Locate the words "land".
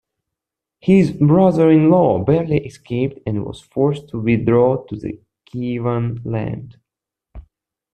6.25-6.77